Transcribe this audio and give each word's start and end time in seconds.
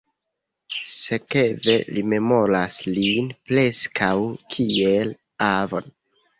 Sekve 0.93 1.43
li 1.91 2.03
memoras 2.15 2.81
lin 2.97 3.29
preskaŭ 3.51 4.11
kiel 4.57 5.17
avon. 5.53 5.97